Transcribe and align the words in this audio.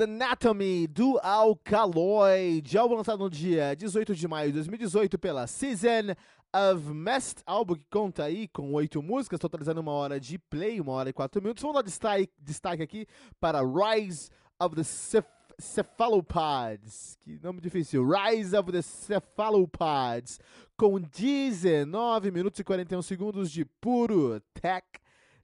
Liquid 0.00 0.02
Anatomy 0.02 0.86
do 0.86 1.18
Alkaloid, 1.22 2.78
álbum 2.78 2.94
lançado 2.94 3.18
no 3.18 3.28
dia 3.28 3.74
18 3.74 4.14
de 4.14 4.26
maio 4.26 4.48
de 4.48 4.54
2018 4.54 5.18
pela 5.18 5.46
Season 5.46 6.14
of 6.54 6.92
Mest, 6.92 7.42
álbum 7.44 7.74
que 7.74 7.84
conta 7.90 8.24
aí 8.24 8.48
com 8.48 8.72
oito 8.72 9.02
músicas, 9.02 9.38
totalizando 9.38 9.80
uma 9.80 9.92
hora 9.92 10.18
de 10.18 10.38
play, 10.38 10.80
uma 10.80 10.92
hora 10.92 11.10
e 11.10 11.12
quatro 11.12 11.42
minutos. 11.42 11.62
Vamos 11.62 11.76
dar 11.76 11.82
destaque, 11.82 12.30
destaque 12.38 12.82
aqui 12.82 13.06
para 13.38 13.60
Rise 13.60 14.30
of 14.58 14.74
the 14.74 14.82
Ceph 14.82 15.26
Cephalopods, 15.58 17.18
que 17.20 17.38
nome 17.42 17.60
difícil, 17.60 18.02
Rise 18.08 18.56
of 18.56 18.72
the 18.72 18.80
Cephalopods, 18.80 20.40
com 20.78 20.98
19 20.98 22.30
minutos 22.30 22.58
e 22.58 22.64
41 22.64 23.02
segundos 23.02 23.50
de 23.50 23.66
puro 23.66 24.40
tech 24.54 24.86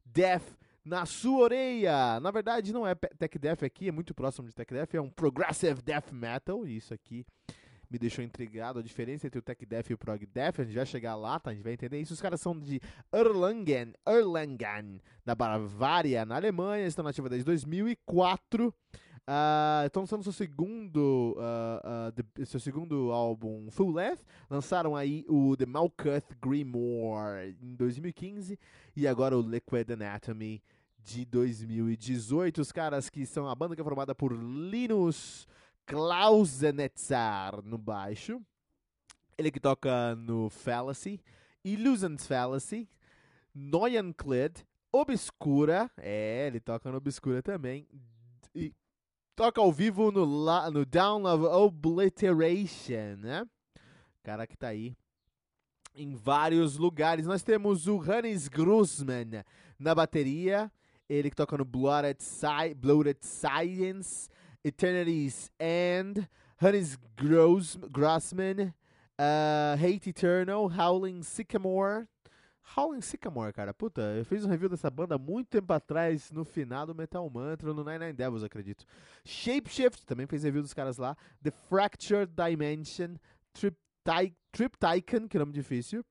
death 0.06 0.56
na 0.86 1.04
sua 1.04 1.40
orelha. 1.40 2.20
Na 2.20 2.30
verdade, 2.30 2.72
não 2.72 2.86
é 2.86 2.94
tech 2.94 3.36
death 3.38 3.64
aqui, 3.64 3.88
é 3.88 3.92
muito 3.92 4.14
próximo 4.14 4.48
de 4.48 4.54
tech 4.54 4.72
death, 4.72 4.94
é 4.94 5.00
um 5.00 5.10
progressive 5.10 5.82
death 5.82 6.12
metal, 6.12 6.64
e 6.64 6.76
isso 6.76 6.94
aqui 6.94 7.26
me 7.90 7.98
deixou 7.98 8.24
intrigado 8.24 8.78
a 8.78 8.82
diferença 8.82 9.26
entre 9.26 9.38
o 9.38 9.42
tech 9.42 9.66
death 9.66 9.90
e 9.90 9.94
o 9.94 9.98
prog 9.98 10.24
death, 10.26 10.60
a 10.60 10.64
gente 10.64 10.76
vai 10.76 10.86
chegar 10.86 11.16
lá, 11.16 11.40
tá? 11.40 11.50
A 11.50 11.54
gente 11.54 11.62
vai 11.62 11.72
entender 11.72 12.00
isso. 12.00 12.14
Os 12.14 12.20
caras 12.20 12.40
são 12.40 12.58
de 12.58 12.80
Erlangen, 13.12 13.94
Erlangen, 14.06 15.00
na 15.24 15.34
Bavária, 15.34 16.24
na 16.24 16.36
Alemanha, 16.36 16.86
estão 16.86 17.04
nativos 17.04 17.30
desde 17.30 17.44
2004. 17.44 18.72
Uh, 19.28 19.86
estão 19.86 20.02
lançando 20.02 20.22
seu 20.22 20.32
segundo, 20.32 21.36
uh, 21.36 22.08
uh, 22.08 22.12
the, 22.12 22.44
seu 22.44 22.60
segundo 22.60 23.10
álbum 23.10 23.68
full 23.72 23.92
length. 23.92 24.24
Lançaram 24.48 24.94
aí 24.94 25.24
o 25.28 25.56
The 25.56 25.66
Malkuth 25.66 26.36
Grimoire 26.40 27.56
em 27.60 27.74
2015 27.74 28.56
e 28.94 29.08
agora 29.08 29.36
o 29.36 29.42
Liquid 29.42 29.90
Anatomy 29.90 30.62
de 31.06 31.24
2018. 31.24 32.60
Os 32.60 32.72
caras 32.72 33.08
que 33.08 33.24
são 33.24 33.48
a 33.48 33.54
banda 33.54 33.76
que 33.76 33.80
é 33.80 33.84
formada 33.84 34.12
por 34.12 34.32
Linus 34.32 35.46
Klausenetzar 35.86 37.62
no 37.62 37.78
baixo. 37.78 38.42
Ele 39.38 39.52
que 39.52 39.60
toca 39.60 40.16
no 40.16 40.50
Fallacy, 40.50 41.20
Illusions 41.64 42.26
Fallacy, 42.26 42.88
Neuenklid, 43.54 44.66
Obscura, 44.90 45.90
é, 45.96 46.48
ele 46.48 46.58
toca 46.58 46.90
no 46.90 46.96
Obscura 46.96 47.42
também, 47.42 47.86
e 48.54 48.74
toca 49.36 49.60
ao 49.60 49.70
vivo 49.70 50.10
no, 50.10 50.26
no 50.70 50.84
Down 50.86 51.24
of 51.26 51.44
Obliteration, 51.44 53.16
né? 53.18 53.46
Cara 54.24 54.46
que 54.46 54.56
tá 54.56 54.68
aí 54.68 54.96
em 55.94 56.14
vários 56.14 56.78
lugares. 56.78 57.26
Nós 57.26 57.42
temos 57.42 57.86
o 57.86 57.98
Hannes 57.98 58.48
Grossman 58.48 59.44
na 59.78 59.94
bateria, 59.94 60.72
ele 61.08 61.30
que 61.30 61.36
toca 61.36 61.56
no 61.56 61.64
Blooded, 61.64 62.18
Blooded 62.76 63.18
Science, 63.24 64.28
Eternity's 64.64 65.50
End, 65.58 66.28
Hannes 66.60 66.98
Gross 67.16 67.76
Grossman, 67.90 68.74
uh, 69.18 69.76
Hate 69.76 70.10
Eternal, 70.10 70.68
Howling 70.68 71.22
Sycamore. 71.22 72.06
Howling 72.76 73.00
Sycamore, 73.00 73.52
cara, 73.52 73.72
puta, 73.72 74.00
eu 74.00 74.24
fiz 74.24 74.44
um 74.44 74.48
review 74.48 74.68
dessa 74.68 74.90
banda 74.90 75.16
muito 75.16 75.48
tempo 75.48 75.72
atrás, 75.72 76.32
no 76.32 76.44
final 76.44 76.84
do 76.84 76.94
Metal 76.94 77.30
Mantra, 77.30 77.72
no 77.72 77.84
Nine 77.84 78.00
Nine 78.00 78.12
Devils, 78.12 78.42
acredito. 78.42 78.84
Shapeshift, 79.24 80.04
também 80.04 80.26
fez 80.26 80.42
review 80.42 80.62
dos 80.62 80.74
caras 80.74 80.98
lá. 80.98 81.16
The 81.42 81.52
Fractured 81.52 82.32
Dimension, 82.34 83.14
Trip, 83.52 83.76
Tycoon, 84.78 85.28
que 85.28 85.38
nome 85.38 85.52
difícil. 85.52 86.04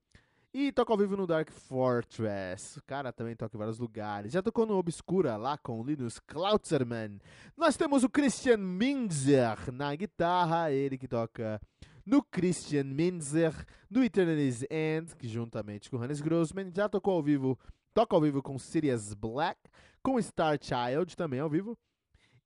E 0.58 0.72
toca 0.72 0.94
ao 0.94 0.98
vivo 0.98 1.18
no 1.18 1.28
Dark 1.28 1.52
Fortress. 1.52 2.80
O 2.80 2.84
cara 2.84 3.12
também 3.12 3.36
toca 3.36 3.58
em 3.58 3.60
vários 3.60 3.78
lugares. 3.78 4.32
Já 4.32 4.42
tocou 4.42 4.66
no 4.66 4.78
Obscura 4.78 5.36
lá 5.36 5.58
com 5.58 5.82
o 5.82 5.84
Linus 5.84 6.18
Klautzerman. 6.18 7.20
Nós 7.58 7.76
temos 7.76 8.06
o 8.06 8.10
Christian 8.10 8.56
Minzer 8.56 9.70
na 9.74 9.94
guitarra, 9.94 10.72
ele 10.72 10.98
que 10.98 11.10
toca 11.10 11.60
no 12.06 12.24
Christian 12.24 12.86
Minzer, 12.86 13.54
no 13.90 14.02
Eternity's 14.02 14.64
End, 14.72 15.14
que 15.18 15.28
juntamente 15.28 15.90
com 15.90 15.98
Hannes 15.98 16.22
Grossman 16.22 16.72
já 16.74 16.88
tocou 16.88 17.16
ao 17.16 17.22
vivo, 17.22 17.60
toca 17.94 18.16
ao 18.16 18.22
vivo 18.22 18.42
com 18.42 18.58
Sirius 18.58 19.14
Black, 19.14 19.60
com 20.02 20.22
Star 20.22 20.58
Child 20.58 21.18
também 21.18 21.42
ao 21.42 21.50
vivo. 21.50 21.78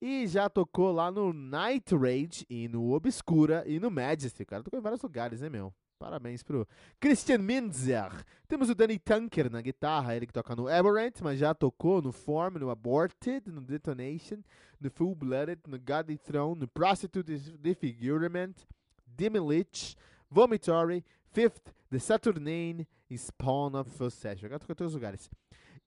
E 0.01 0.25
já 0.25 0.49
tocou 0.49 0.91
lá 0.91 1.11
no 1.11 1.31
Night 1.31 1.95
Rage 1.95 2.43
e 2.49 2.67
no 2.67 2.91
Obscura 2.91 3.63
e 3.67 3.79
no 3.79 3.91
Majesty. 3.91 4.41
O 4.41 4.47
cara 4.47 4.63
tocou 4.63 4.79
em 4.79 4.81
vários 4.81 5.03
lugares, 5.03 5.41
né, 5.41 5.47
meu? 5.47 5.71
Parabéns 5.99 6.41
pro 6.41 6.65
Christian 6.97 7.39
Minzer. 7.39 8.09
Temos 8.47 8.69
o 8.69 8.73
Danny 8.73 8.97
Tunker 8.97 9.51
na 9.51 9.61
guitarra, 9.61 10.15
ele 10.15 10.25
que 10.25 10.31
toca 10.31 10.55
no 10.55 10.69
Aberrant, 10.69 11.19
mas 11.21 11.37
já 11.37 11.53
tocou 11.53 12.01
no 12.01 12.13
Form, 12.13 12.57
no 12.57 12.69
Aborted, 12.69 13.51
no 13.51 13.59
Detonation, 13.59 14.37
no 14.79 14.89
Full 14.89 15.13
Blooded, 15.13 15.59
no 15.67 15.77
Godly 15.77 16.17
Throne, 16.17 16.61
no 16.61 16.69
Prostitute 16.69 17.37
Disfigurement, 17.37 18.53
Dimilich, 19.05 19.97
Vomitory, 20.31 21.03
Fifth, 21.33 21.75
The 21.91 21.99
Saturnine 21.99 22.87
e 23.09 23.17
Spawn 23.17 23.75
of 23.75 23.91
Possession. 23.97 24.47
Já 24.47 24.57
tocou 24.57 24.73
em 24.73 24.77
todos 24.77 24.93
os 24.93 24.95
lugares. 24.95 25.29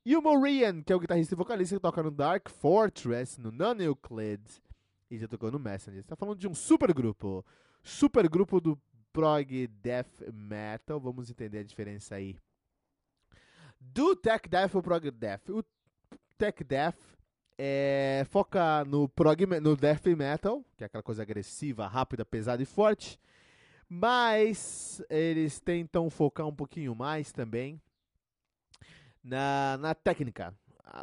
E 0.04 0.14
o 0.14 0.20
Morian, 0.20 0.82
que 0.82 0.92
é 0.92 0.96
o 0.96 1.00
guitarrista 1.00 1.34
e 1.34 1.38
vocalista 1.38 1.76
que 1.76 1.80
toca 1.80 2.02
no 2.02 2.10
Dark 2.10 2.50
Fortress, 2.50 3.40
no 3.40 3.50
Non-Euclid, 3.50 4.42
e 5.10 5.16
já 5.16 5.26
tocou 5.26 5.50
no 5.50 5.58
Messenger. 5.58 6.02
Você 6.02 6.08
tá 6.08 6.16
falando 6.16 6.38
de 6.38 6.46
um 6.46 6.54
super 6.54 6.92
grupo. 6.92 7.42
Super 7.82 8.28
grupo 8.28 8.60
do 8.60 8.78
prog 9.12 9.66
death 9.82 10.20
metal. 10.32 11.00
Vamos 11.00 11.30
entender 11.30 11.58
a 11.58 11.64
diferença 11.64 12.14
aí. 12.14 12.36
Do 13.80 14.14
tech 14.16 14.48
death 14.48 14.74
ou 14.74 14.82
prog 14.82 15.10
death. 15.10 15.48
O 15.50 15.64
tech 16.38 16.62
death 16.64 16.96
é, 17.58 18.24
foca 18.30 18.84
no 18.84 19.08
prog 19.08 19.46
no 19.60 19.76
death 19.76 20.06
metal, 20.06 20.64
que 20.76 20.84
é 20.84 20.86
aquela 20.86 21.02
coisa 21.02 21.22
agressiva, 21.22 21.86
rápida, 21.86 22.24
pesada 22.24 22.62
e 22.62 22.66
forte. 22.66 23.18
Mas 23.88 25.02
eles 25.10 25.60
tentam 25.60 26.08
focar 26.08 26.46
um 26.46 26.54
pouquinho 26.54 26.94
mais 26.94 27.30
também 27.30 27.80
na, 29.22 29.76
na 29.78 29.94
técnica. 29.94 30.54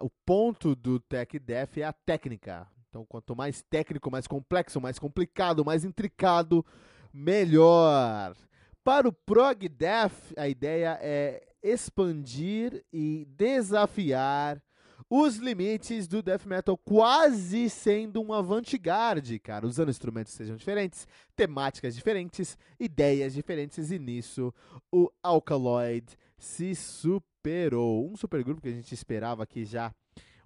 O 0.02 0.10
ponto 0.26 0.76
do 0.76 1.00
tech 1.00 1.38
death 1.40 1.78
é 1.78 1.84
a 1.84 1.94
técnica. 1.94 2.68
Então, 2.90 3.06
quanto 3.06 3.36
mais 3.36 3.62
técnico, 3.62 4.10
mais 4.10 4.26
complexo, 4.26 4.82
mais 4.82 4.98
complicado, 4.98 5.64
mais 5.64 5.86
intricado, 5.86 6.66
melhor. 7.14 8.36
Para 8.84 9.08
o 9.08 9.14
Prog 9.14 9.68
Death, 9.68 10.34
a 10.38 10.48
ideia 10.48 10.98
é 11.02 11.46
expandir 11.62 12.84
e 12.92 13.26
desafiar 13.30 14.62
os 15.10 15.38
limites 15.38 16.08
do 16.08 16.22
death 16.22 16.46
metal 16.46 16.78
quase 16.78 17.70
sendo 17.70 18.22
um 18.22 18.32
avant-garde, 18.32 19.40
cara, 19.40 19.66
usando 19.66 19.90
instrumentos 19.90 20.34
sejam 20.34 20.56
diferentes, 20.56 21.08
temáticas 21.36 21.96
diferentes, 21.96 22.58
ideias 22.80 23.34
diferentes, 23.34 23.90
e 23.90 23.98
nisso 23.98 24.54
o 24.92 25.10
Alkaloid 25.24 26.06
se 26.38 26.76
superou. 26.76 28.12
Um 28.12 28.16
supergrupo 28.16 28.62
que 28.62 28.70
a 28.70 28.74
gente 28.74 28.94
esperava 28.94 29.44
aqui 29.44 29.66
já 29.66 29.92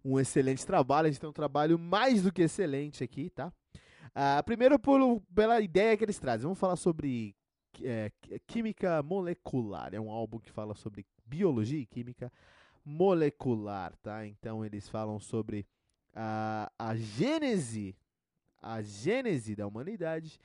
um 0.03 0.19
excelente 0.19 0.65
trabalho, 0.65 1.07
a 1.07 1.11
gente 1.11 1.19
tem 1.19 1.29
um 1.29 1.33
trabalho 1.33 1.77
mais 1.77 2.23
do 2.23 2.31
que 2.31 2.41
excelente 2.41 3.03
aqui, 3.03 3.29
tá? 3.29 3.51
Uh, 4.15 4.43
primeiro 4.43 4.79
pela 5.33 5.59
ideia 5.61 5.97
que 5.97 6.03
eles 6.03 6.19
trazem. 6.19 6.43
Vamos 6.43 6.59
falar 6.59 6.75
sobre 6.75 7.35
é, 7.81 8.11
Química 8.45 9.01
Molecular. 9.01 9.93
É 9.93 9.99
um 9.99 10.11
álbum 10.11 10.39
que 10.39 10.51
fala 10.51 10.75
sobre 10.75 11.05
biologia 11.25 11.79
e 11.79 11.85
química 11.85 12.31
molecular, 12.85 13.95
tá? 13.97 14.25
Então 14.27 14.63
eles 14.63 14.87
falam 14.89 15.19
sobre 15.19 15.65
a, 16.13 16.71
a 16.77 16.95
gênese, 16.95 17.95
a 18.61 18.81
gênese 18.81 19.55
da 19.55 19.65
humanidade 19.65 20.39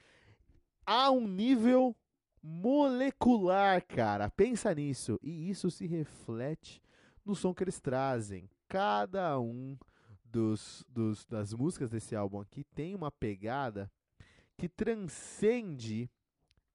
a 0.86 1.10
um 1.10 1.28
nível 1.28 1.94
molecular, 2.42 3.84
cara. 3.86 4.30
Pensa 4.30 4.74
nisso. 4.74 5.18
E 5.22 5.50
isso 5.50 5.70
se 5.70 5.86
reflete 5.86 6.80
no 7.24 7.34
som 7.34 7.52
que 7.52 7.62
eles 7.62 7.80
trazem. 7.80 8.48
Cada 8.66 9.38
um 9.38 9.76
dos, 10.30 10.84
dos, 10.88 11.24
das 11.24 11.52
músicas 11.52 11.90
desse 11.90 12.14
álbum 12.14 12.40
aqui 12.40 12.64
tem 12.74 12.94
uma 12.94 13.10
pegada 13.10 13.90
que 14.56 14.68
transcende 14.68 16.10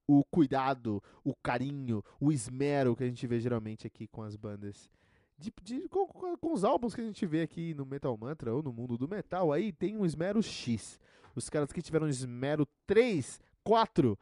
o 0.06 0.24
cuidado, 0.24 1.02
o 1.22 1.34
carinho, 1.34 2.02
o 2.20 2.30
esmero 2.30 2.94
que 2.94 3.04
a 3.04 3.06
gente 3.06 3.26
vê 3.26 3.40
geralmente 3.40 3.86
aqui 3.86 4.06
com 4.06 4.22
as 4.22 4.36
bandas. 4.36 4.90
De, 5.36 5.52
de, 5.62 5.88
com, 5.88 6.06
com, 6.06 6.52
os 6.52 6.64
álbuns 6.64 6.94
que 6.94 7.00
a 7.00 7.04
gente 7.04 7.26
vê 7.26 7.42
aqui 7.42 7.74
no 7.74 7.84
Metal 7.84 8.16
Mantra 8.16 8.54
ou 8.54 8.62
no 8.62 8.72
mundo 8.72 8.96
do 8.96 9.08
metal, 9.08 9.52
aí 9.52 9.72
tem 9.72 9.96
um 9.96 10.04
esmero 10.04 10.42
X. 10.42 11.00
Os 11.34 11.50
caras 11.50 11.72
que 11.72 11.82
tiveram 11.82 12.06
um 12.06 12.10
esmero 12.10 12.66
3, 12.86 13.40
4, 13.64 14.18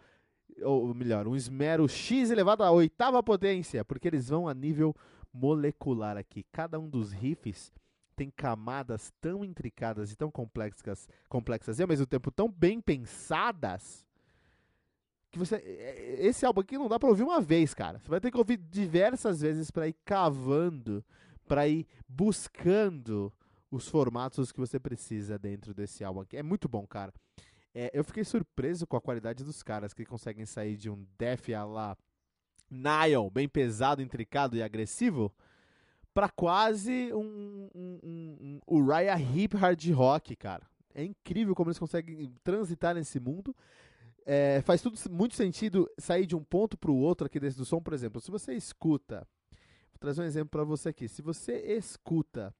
ou 0.62 0.94
melhor, 0.94 1.26
um 1.28 1.36
esmero 1.36 1.86
X 1.88 2.30
elevado 2.30 2.62
à 2.62 2.70
oitava 2.70 3.22
potência, 3.22 3.84
porque 3.84 4.08
eles 4.08 4.28
vão 4.28 4.48
a 4.48 4.54
nível 4.54 4.94
molecular 5.32 6.16
aqui. 6.16 6.44
Cada 6.50 6.78
um 6.78 6.88
dos 6.88 7.12
riffs 7.12 7.72
tem 8.14 8.30
camadas 8.30 9.12
tão 9.20 9.44
intricadas 9.44 10.12
e 10.12 10.16
tão 10.16 10.30
complexas, 10.30 11.08
complexas 11.28 11.78
e 11.78 11.82
ao 11.82 11.88
mesmo 11.88 12.06
tempo 12.06 12.30
tão 12.30 12.50
bem 12.50 12.80
pensadas 12.80 14.06
que 15.30 15.38
você 15.38 15.56
esse 16.18 16.44
álbum 16.44 16.60
aqui 16.60 16.76
não 16.76 16.88
dá 16.88 16.98
para 16.98 17.08
ouvir 17.08 17.22
uma 17.22 17.40
vez, 17.40 17.72
cara. 17.72 17.98
Você 17.98 18.08
vai 18.08 18.20
ter 18.20 18.30
que 18.30 18.36
ouvir 18.36 18.58
diversas 18.58 19.40
vezes 19.40 19.70
para 19.70 19.88
ir 19.88 19.96
cavando, 20.04 21.04
para 21.48 21.66
ir 21.66 21.86
buscando 22.06 23.32
os 23.70 23.88
formatos 23.88 24.52
que 24.52 24.60
você 24.60 24.78
precisa 24.78 25.38
dentro 25.38 25.72
desse 25.72 26.04
álbum 26.04 26.20
aqui. 26.20 26.36
É 26.36 26.42
muito 26.42 26.68
bom, 26.68 26.86
cara. 26.86 27.12
É, 27.74 27.90
eu 27.94 28.04
fiquei 28.04 28.22
surpreso 28.22 28.86
com 28.86 28.96
a 28.96 29.00
qualidade 29.00 29.42
dos 29.42 29.62
caras 29.62 29.94
que 29.94 30.04
conseguem 30.04 30.44
sair 30.44 30.76
de 30.76 30.90
um 30.90 31.06
death 31.16 31.48
a 31.48 31.64
lá 31.64 31.96
Nile, 32.70 33.30
bem 33.30 33.48
pesado, 33.48 34.02
intricado 34.02 34.56
e 34.56 34.62
agressivo, 34.62 35.30
para 36.12 36.28
quase 36.28 37.12
um, 37.12 37.68
um, 37.74 37.98
um, 38.02 38.60
um 38.68 38.76
Uriah 38.76 39.18
Heep 39.18 39.56
hard 39.56 39.90
rock, 39.90 40.36
cara. 40.36 40.66
É 40.94 41.02
incrível 41.02 41.54
como 41.54 41.70
eles 41.70 41.78
conseguem 41.78 42.34
transitar 42.44 42.94
nesse 42.94 43.18
mundo 43.18 43.54
é, 44.24 44.60
faz 44.62 44.80
tudo 44.80 44.98
muito 45.10 45.34
sentido 45.34 45.90
sair 45.98 46.26
de 46.26 46.36
um 46.36 46.42
ponto 46.42 46.76
para 46.76 46.90
o 46.90 46.96
outro 46.96 47.26
aqui 47.26 47.40
dentro 47.40 47.58
do 47.58 47.64
som. 47.64 47.80
Por 47.80 47.92
exemplo, 47.92 48.20
se 48.20 48.30
você 48.30 48.54
escuta, 48.54 49.26
vou 49.90 49.98
trazer 49.98 50.22
um 50.22 50.24
exemplo 50.24 50.50
para 50.50 50.64
você 50.64 50.90
aqui. 50.90 51.08
Se 51.08 51.22
você 51.22 51.56
escuta 51.76 52.54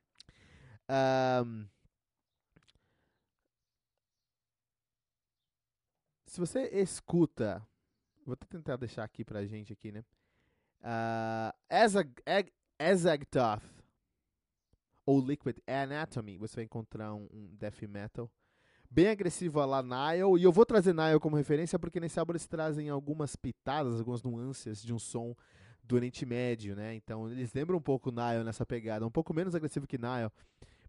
um, 1.45 1.67
se 6.27 6.41
você 6.41 6.69
escuta, 6.73 7.67
vou 8.27 8.37
tentar 8.37 8.77
deixar 8.77 9.05
aqui 9.05 9.25
pra 9.25 9.45
gente 9.47 9.73
aqui, 9.73 9.93
né? 9.93 10.05
Uh, 10.81 11.55
Azagthoth 12.90 13.62
ou 15.05 15.20
Liquid 15.20 15.58
Anatomy, 15.67 16.37
você 16.38 16.56
vai 16.56 16.64
encontrar 16.64 17.14
um, 17.14 17.29
um 17.32 17.55
death 17.56 17.82
metal 17.82 18.31
bem 18.93 19.08
agressivo 19.08 19.64
lá 19.64 19.82
Nile, 19.82 20.38
e 20.38 20.44
eu 20.44 20.52
vou 20.52 20.67
trazer 20.67 20.94
Nile 20.94 21.19
como 21.19 21.34
referência 21.34 21.79
porque 21.79 21.99
nesse 21.99 22.19
álbum 22.19 22.32
eles 22.32 22.46
trazem 22.46 22.90
algumas 22.90 23.34
pitadas, 23.34 23.99
algumas 23.99 24.23
nuances 24.23 24.82
de 24.82 24.93
um 24.93 24.99
som 24.99 25.34
do 25.82 25.96
Oriente 25.96 26.26
Médio, 26.26 26.76
né? 26.76 26.94
Então 26.94 27.31
eles 27.31 27.52
lembram 27.55 27.79
um 27.79 27.82
pouco 27.82 28.11
Nile 28.11 28.44
nessa 28.44 28.67
pegada, 28.67 29.06
um 29.06 29.11
pouco 29.11 29.32
menos 29.32 29.55
agressivo 29.55 29.87
que 29.87 29.96
Nile, 29.96 30.31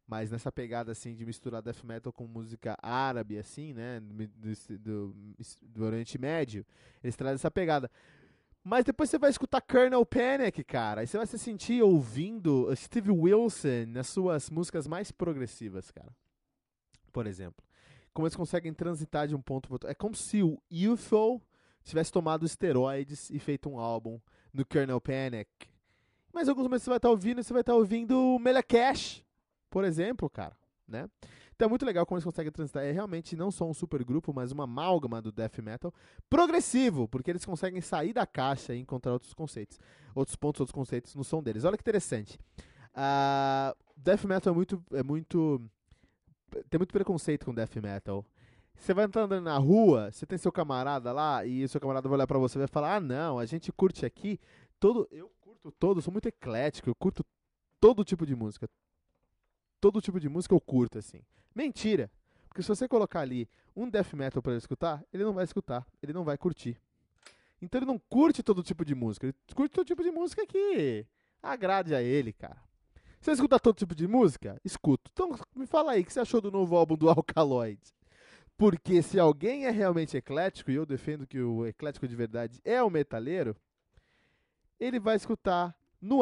mas 0.06 0.30
nessa 0.30 0.52
pegada 0.52 0.92
assim 0.92 1.16
de 1.16 1.26
misturar 1.26 1.62
death 1.62 1.82
metal 1.86 2.12
com 2.12 2.28
música 2.28 2.78
árabe, 2.82 3.38
assim, 3.38 3.74
né? 3.74 4.02
Do, 4.02 4.78
do, 4.78 5.16
do 5.62 5.86
Oriente 5.86 6.20
Médio, 6.20 6.66
eles 7.02 7.16
trazem 7.16 7.36
essa 7.36 7.50
pegada. 7.50 7.90
Mas 8.64 8.86
depois 8.86 9.10
você 9.10 9.18
vai 9.18 9.30
escutar 9.30 9.62
Colonel 9.62 10.06
Panic, 10.06 10.64
cara. 10.64 11.02
Aí 11.02 11.08
você 11.08 11.18
vai 11.18 11.28
se 11.28 11.38
sentir 11.38 11.82
ouvindo 11.82 12.74
Steve 12.76 13.12
Wilson 13.12 13.88
nas 13.88 14.08
suas 14.08 14.50
músicas 14.50 14.88
mais 14.88 15.12
progressivas, 15.12 15.92
cara. 15.92 16.16
Por 17.12 17.28
exemplo 17.28 17.64
como 18.14 18.28
eles 18.28 18.36
conseguem 18.36 18.74
transitar 18.74 19.28
de 19.28 19.36
um 19.36 19.42
ponto 19.42 19.68
para 19.68 19.76
outro. 19.76 19.90
É 19.90 19.96
como 19.96 20.16
se 20.16 20.44
o 20.44 20.62
UFO 20.72 21.42
tivesse 21.84 22.12
tomado 22.12 22.46
esteroides 22.46 23.30
e 23.30 23.40
feito 23.40 23.70
um 23.70 23.80
álbum 23.80 24.20
no 24.54 24.64
Kernel 24.64 25.02
Panic. 25.02 25.50
Mas 26.32 26.48
alguns 26.48 26.64
momentos 26.64 26.84
você 26.84 26.90
vai 26.90 26.98
estar 26.98 27.10
ouvindo, 27.10 27.44
você 27.44 27.52
vai 27.52 27.62
estar 27.62 27.76
ouvindo 27.76 28.18
o 28.18 28.40
Melacash, 28.40 29.24
por 29.70 29.84
exemplo, 29.84 30.30
cara, 30.30 30.56
né? 30.88 31.10
Então 31.64 31.70
é 31.70 31.72
muito 31.72 31.86
legal 31.86 32.06
como 32.06 32.18
eles 32.18 32.26
conseguem 32.26 32.52
transitar. 32.52 32.84
É 32.84 32.92
realmente 32.92 33.38
não 33.38 33.50
só 33.50 33.66
um 33.66 33.74
super 33.74 34.04
grupo, 34.04 34.34
mas 34.34 34.52
uma 34.52 34.66
amálgama 34.66 35.22
do 35.22 35.32
death 35.32 35.60
metal 35.60 35.94
progressivo, 36.30 37.08
porque 37.08 37.32
eles 37.32 37.46
conseguem 37.46 37.80
sair 37.80 38.12
da 38.12 38.28
caixa 38.28 38.76
e 38.76 38.80
encontrar 38.80 39.14
outros 39.14 39.34
conceitos, 39.34 39.80
outros 40.14 40.36
pontos, 40.36 40.60
outros 40.60 40.74
conceitos 40.74 41.16
no 41.16 41.24
som 41.24 41.42
deles. 41.42 41.64
Olha 41.64 41.78
que 41.78 41.82
interessante. 41.82 42.38
Uh, 42.90 43.74
death 43.96 44.26
metal 44.26 44.52
é 44.52 44.54
muito, 44.54 44.84
é 44.92 45.04
muito 45.04 45.62
tem 46.70 46.78
muito 46.78 46.92
preconceito 46.92 47.46
com 47.46 47.54
death 47.54 47.78
metal. 47.78 48.26
Você 48.76 48.94
vai 48.94 49.06
andando 49.06 49.40
na 49.40 49.58
rua, 49.58 50.12
você 50.12 50.26
tem 50.26 50.38
seu 50.38 50.52
camarada 50.52 51.14
lá 51.14 51.46
e 51.46 51.66
seu 51.70 51.80
camarada 51.80 52.10
vai 52.10 52.18
olhar 52.18 52.28
para 52.28 52.40
você 52.40 52.58
e 52.58 52.60
vai 52.60 52.68
falar: 52.68 52.96
"Ah, 52.96 53.00
não, 53.00 53.40
a 53.40 53.46
gente 53.46 53.72
curte 53.72 54.06
aqui 54.06 54.38
todo, 54.82 55.08
eu 55.10 55.32
curto 55.40 55.72
todo, 55.80 56.02
sou 56.02 56.12
muito 56.12 56.28
eclético, 56.28 56.90
eu 56.90 56.96
curto 56.96 57.26
todo 57.80 58.04
tipo 58.04 58.26
de 58.26 58.36
música. 58.36 58.68
Todo 59.84 60.00
tipo 60.00 60.18
de 60.18 60.30
música 60.30 60.56
eu 60.56 60.62
curto 60.62 60.98
assim". 60.98 61.20
Mentira. 61.54 62.10
Porque 62.48 62.62
se 62.62 62.70
você 62.70 62.88
colocar 62.88 63.20
ali 63.20 63.50
um 63.76 63.90
death 63.90 64.14
metal 64.14 64.42
para 64.42 64.54
ele 64.54 64.60
escutar, 64.60 65.04
ele 65.12 65.26
não 65.26 65.34
vai 65.34 65.44
escutar, 65.44 65.86
ele 66.02 66.14
não 66.14 66.24
vai 66.24 66.38
curtir. 66.38 66.78
Então 67.62 67.80
ele 67.80 67.86
não 67.86 68.00
curte 68.00 68.42
todo 68.42 68.64
tipo 68.64 68.86
de 68.86 68.96
música, 68.96 69.26
ele 69.26 69.36
curte 69.54 69.76
todo 69.76 69.86
tipo 69.86 70.02
de 70.02 70.10
música 70.10 70.48
que 70.48 71.06
agrade 71.42 71.94
a 71.94 72.02
ele, 72.02 72.32
cara. 72.32 72.64
Você 73.20 73.34
escuta 73.34 73.60
todo 73.60 73.76
tipo 73.76 73.94
de 73.94 74.08
música? 74.08 74.58
Escuto. 74.64 75.12
Então 75.12 75.38
me 75.54 75.68
fala 75.68 75.92
aí, 75.92 76.02
o 76.02 76.06
que 76.06 76.14
você 76.14 76.22
achou 76.22 76.40
do 76.40 76.50
novo 76.50 76.78
álbum 76.78 76.96
do 76.96 77.10
Alkaloid? 77.12 77.82
Porque 78.56 79.02
se 79.02 79.20
alguém 79.20 79.66
é 79.66 79.70
realmente 79.70 80.16
eclético, 80.16 80.72
e 80.72 80.76
eu 80.76 80.86
defendo 80.86 81.28
que 81.28 81.42
o 81.42 81.68
eclético 81.68 82.08
de 82.08 82.16
verdade 82.16 82.62
é 82.64 82.82
o 82.82 82.90
metaleiro, 82.90 83.54
ele 84.80 84.98
vai 84.98 85.18
escutar 85.18 85.76
no, 86.04 86.20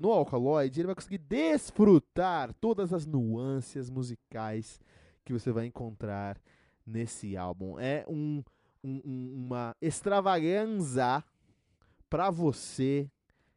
no 0.00 0.12
Alkaloid, 0.12 0.78
ele 0.78 0.86
vai 0.86 0.94
conseguir 0.94 1.18
desfrutar 1.18 2.54
todas 2.54 2.92
as 2.92 3.04
nuances 3.04 3.90
musicais 3.90 4.80
que 5.24 5.32
você 5.32 5.50
vai 5.50 5.66
encontrar 5.66 6.40
nesse 6.86 7.36
álbum. 7.36 7.78
É 7.78 8.04
um, 8.08 8.44
um, 8.82 9.00
uma 9.44 9.74
extravaganza 9.82 11.24
para 12.08 12.30
você 12.30 13.10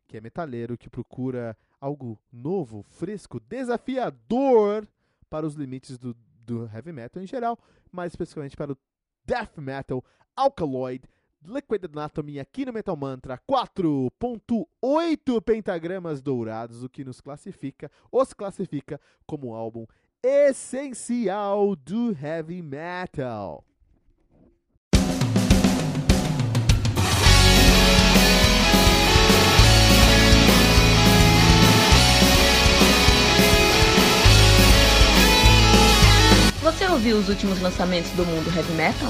que 0.08 0.18
é 0.18 0.22
metaleiro, 0.22 0.78
que 0.78 0.90
procura 0.90 1.56
algo 1.80 2.18
novo, 2.32 2.82
fresco, 2.82 3.40
desafiador 3.40 4.88
para 5.30 5.46
os 5.46 5.54
limites 5.54 5.98
do, 5.98 6.16
do 6.44 6.66
heavy 6.74 6.92
metal 6.92 7.22
em 7.22 7.28
geral, 7.28 7.60
mais 7.92 8.14
especificamente 8.14 8.56
para 8.56 8.72
o 8.72 8.78
death 9.26 9.58
metal, 9.58 10.04
Alkaloid, 10.36 11.04
Liquid 11.48 11.86
Anatomy 11.86 12.42
aqui 12.42 12.66
no 12.66 12.74
Metal 12.74 12.98
Mantra 12.98 13.40
4.8 13.50 15.42
pentagramas 15.42 16.22
dourados, 16.22 16.84
o 16.84 16.90
que 16.90 17.06
nos 17.06 17.22
classifica, 17.22 17.90
os 18.12 18.34
classifica 18.34 19.00
como 19.26 19.56
álbum 19.56 19.86
essencial 20.22 21.74
do 21.74 22.12
heavy 22.22 22.62
metal. 22.62 23.64
Você 36.62 36.86
ouviu 36.88 37.18
os 37.18 37.30
últimos 37.30 37.62
lançamentos 37.62 38.12
do 38.12 38.26
mundo 38.26 38.54
heavy 38.54 38.74
metal? 38.74 39.10